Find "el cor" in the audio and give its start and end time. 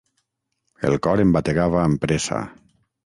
0.89-1.23